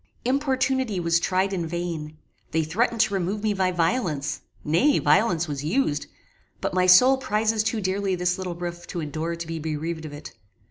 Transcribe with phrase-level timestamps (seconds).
[0.25, 2.17] Importunity was tried in vain:
[2.49, 6.07] they threatened to remove me by violence nay, violence was used;
[6.59, 10.11] but my soul prizes too dearly this little roof to endure to be bereaved of
[10.13, 10.31] it.